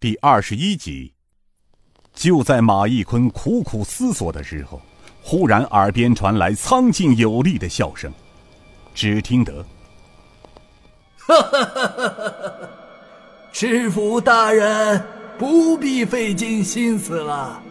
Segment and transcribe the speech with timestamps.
[0.00, 1.12] 第二十一集。
[2.14, 4.80] 就在马义坤苦苦思索的时候，
[5.22, 8.10] 忽然耳边传来苍劲有力的笑声，
[8.94, 9.62] 只听得
[11.20, 12.54] ：“哈哈哈哈哈！
[13.52, 15.04] 知府大人
[15.38, 17.62] 不必费尽心思了，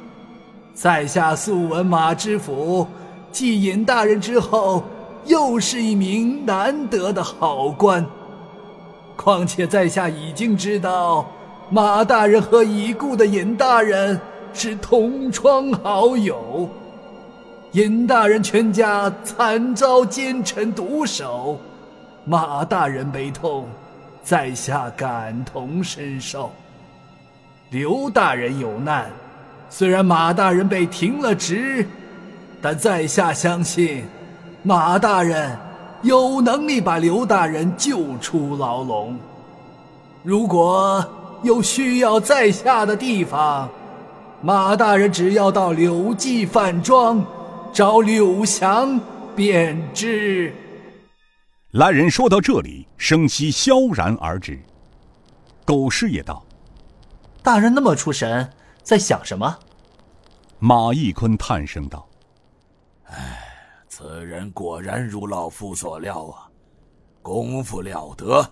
[0.76, 2.88] 在下素闻马知府
[3.32, 4.84] 继尹大人之后，
[5.26, 8.06] 又是一名难得的好官。
[9.16, 11.28] 况且在下已经知道。”
[11.72, 14.20] 马大人和已故的尹大人
[14.54, 16.68] 是同窗好友，
[17.74, 21.60] 尹大人全家惨遭奸臣毒手，
[22.26, 23.68] 马大人悲痛，
[24.24, 26.52] 在下感同身受。
[27.70, 29.06] 刘大人有难，
[29.70, 31.86] 虽然马大人被停了职，
[32.60, 34.06] 但在下相信，
[34.64, 35.56] 马大人
[36.02, 39.16] 有能力把刘大人救出牢笼。
[40.24, 41.06] 如果。
[41.42, 43.70] 有需要在下的地方，
[44.42, 47.26] 马大人只要到柳记饭庄
[47.72, 49.00] 找柳祥
[49.36, 50.54] 便知。
[51.72, 54.60] 来人说到这里，声息萧然而止。
[55.66, 56.44] 狗师爷道
[57.44, 59.58] ：“大人那么出神，在想什么？”
[60.60, 62.08] 马义坤叹声道
[63.12, 63.40] ：“哎，
[63.88, 66.50] 此人果然如老夫所料啊，
[67.22, 68.46] 功夫了得。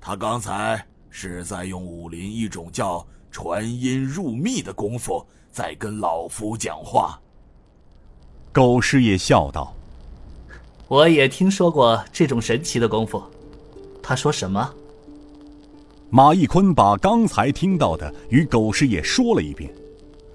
[0.00, 7.18] 他刚才……”是在用武林一种叫传音入密的功夫，在跟老夫讲话。
[8.52, 9.74] 狗师爷笑道
[10.88, 13.22] ：“我也听说过这种神奇的功夫。”
[14.02, 14.74] 他说什么？
[16.10, 19.70] 马义坤把刚才听到的与狗师爷说了一遍。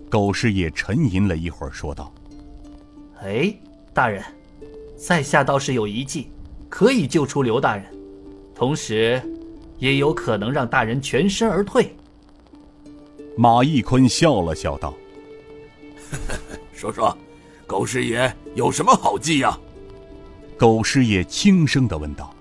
[0.10, 2.14] 狗师爷沉吟了一会儿，说道
[3.24, 3.52] ：“哎，
[3.92, 4.24] 大人，
[4.96, 6.30] 在下倒是有一计，
[6.70, 7.86] 可以救出刘大人，
[8.54, 9.20] 同时……”
[9.80, 11.96] 也有可能让大人全身而退。
[13.36, 14.94] 马义坤笑了笑道
[16.74, 17.18] ：“说说，
[17.66, 19.58] 狗师爷有什么好计呀？”
[20.58, 22.34] 狗师爷轻声的问道：“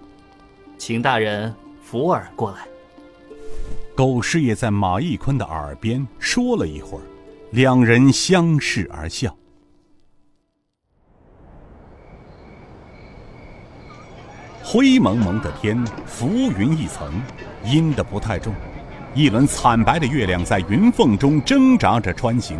[0.78, 2.66] 请大人扶耳过来。”
[3.96, 7.02] 狗师爷在马义坤的耳边说了一会儿，
[7.50, 9.36] 两人相视而笑。
[14.72, 17.06] 灰蒙蒙的天，浮云一层，
[17.62, 18.54] 阴的不太重。
[19.14, 22.58] 一轮惨白的月亮在云缝中挣扎着穿行。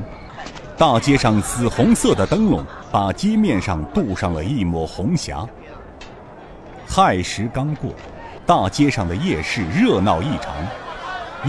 [0.77, 5.43] 大街上紫红色的灯笼把街面上镀上了一抹红霞。
[6.87, 7.95] 亥时刚过，
[8.45, 10.55] 大街上的夜市热闹异常。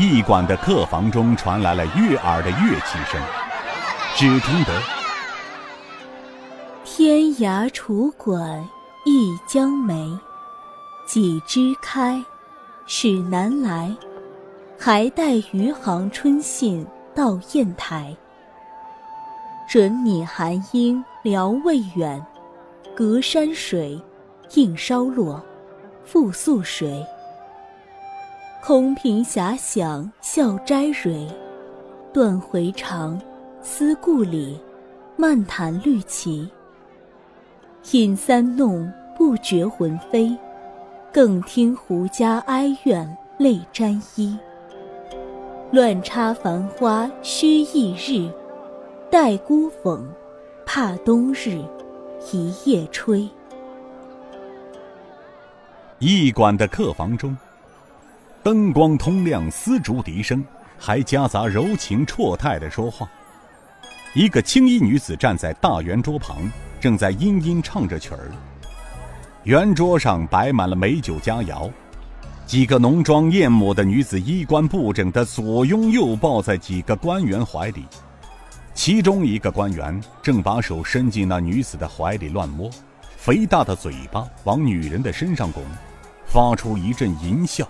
[0.01, 3.21] 驿馆的客房中传来了悦耳的乐器声，
[4.15, 4.81] 只听得：
[6.85, 8.65] 天涯楚馆
[9.03, 10.17] 一江梅。
[11.05, 12.23] 几枝开，
[12.85, 13.93] 始南来，
[14.79, 18.15] 还待余杭春信到砚台。
[19.69, 22.25] 准拟寒英聊未远，
[22.95, 24.01] 隔山水，
[24.53, 25.43] 映稍落，
[26.05, 27.05] 复宿谁？
[28.63, 31.27] 空凭遐想笑摘蕊，
[32.13, 33.19] 断回肠，
[33.61, 34.57] 思故里，
[35.17, 36.49] 漫谈绿绮。
[37.91, 40.35] 饮三弄不觉魂飞。
[41.13, 44.35] 更听胡笳哀怨泪沾衣。
[45.71, 48.31] 乱插繁花须一日，
[49.11, 50.03] 待孤讽，
[50.65, 51.61] 怕冬日
[52.31, 53.29] 一夜吹。
[55.99, 57.37] 驿馆的客房中，
[58.41, 60.43] 灯光通亮，丝竹笛声，
[60.79, 63.07] 还夹杂柔情绰态的说话。
[64.15, 68.31] 一个青衣女子站在大圆桌旁，正在殷殷唱着曲儿。
[69.43, 71.69] 圆桌上摆满了美酒佳肴，
[72.45, 77.85] 几个浓妆艳抹的女子衣冠不整的左拥右抱在几个官员怀里，
[78.73, 82.71] 其中一个官员正把手伸进那女子的怀里乱摸，
[83.17, 85.61] 肥大的嘴巴往女人的身上拱，
[86.25, 87.67] 发出一阵淫笑。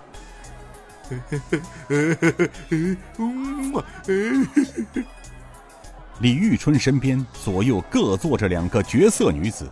[6.20, 9.68] 李玉春身边左右各坐着两个绝色女子。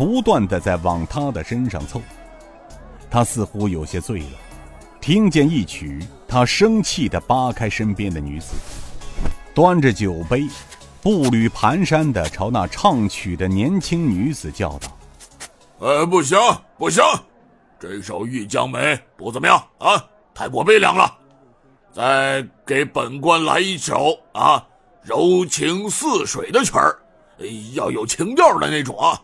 [0.00, 2.00] 不断的在往他的身上凑，
[3.10, 4.38] 他似乎有些醉了。
[4.98, 8.54] 听见一曲，他生气的扒开身边的女子，
[9.54, 10.48] 端着酒杯，
[11.02, 14.88] 步履蹒跚的朝那唱曲的年轻女子叫道
[15.80, 16.38] ：“呃，不行，
[16.78, 17.04] 不行，
[17.78, 18.78] 这首《玉江梅》
[19.18, 21.14] 不怎么样啊，太过悲凉了。
[21.92, 24.66] 再给本官来一首啊，
[25.02, 26.98] 柔情似水的曲儿，
[27.74, 29.20] 要有情调的那种啊。”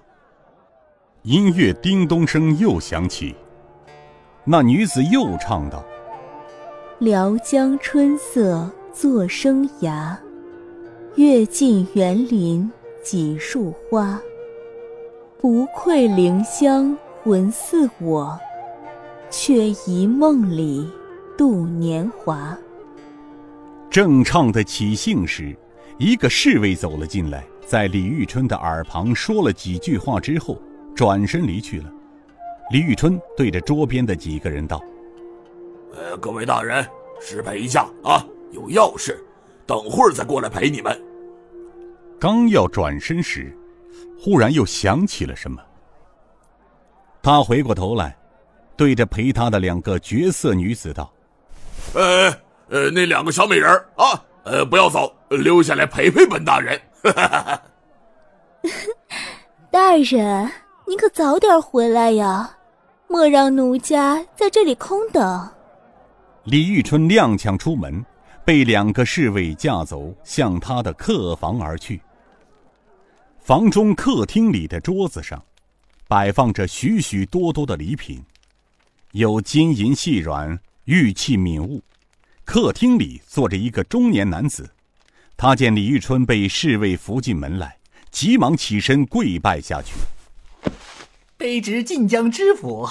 [1.26, 3.34] 音乐叮咚声又响起，
[4.44, 5.84] 那女子又唱道
[7.00, 10.16] ：“辽江春色作生涯，
[11.16, 12.70] 阅尽园林
[13.02, 14.20] 几树花。
[15.40, 18.38] 不愧灵香魂似我，
[19.28, 20.88] 却疑梦里
[21.36, 22.56] 度年华。
[23.90, 25.56] 正唱得起兴时，
[25.98, 30.56] 一个侍卫走了进来，在李玉春的耳旁说了几句话之后，
[30.96, 31.92] 转身离去了。
[32.72, 34.82] 李玉春对着桌边的几个人道
[35.94, 36.84] ：“呃，各位大人，
[37.20, 39.24] 失陪一下啊，有要事，
[39.66, 41.00] 等会儿再过来陪你们。”
[42.18, 43.56] 刚要转身时，
[44.18, 45.62] 忽然又想起了什么，
[47.22, 48.16] 他回过头来，
[48.74, 51.12] 对着陪他的两个绝色女子道
[51.94, 52.32] ：“呃
[52.68, 57.62] 呃，那两个小美人啊，呃，不要走，留下来陪陪本大人。”哈哈哈
[59.70, 60.50] 大人，
[60.88, 62.58] 你可早点回来呀，
[63.08, 65.50] 莫让奴家在这里空等。
[66.44, 68.04] 李玉春踉跄出门，
[68.44, 72.00] 被两个侍卫架走，向他的客房而去。
[73.40, 75.42] 房中客厅里的桌子上，
[76.06, 78.22] 摆放着许许多多的礼品，
[79.10, 81.82] 有金银细软、玉器敏物。
[82.44, 84.70] 客厅里坐着一个中年男子，
[85.36, 87.76] 他见李玉春被侍卫扶进门来，
[88.12, 89.94] 急忙起身跪拜下去。
[91.46, 92.88] 卑职晋江知府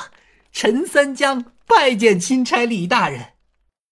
[0.54, 3.35] 陈三江拜见钦差李大人。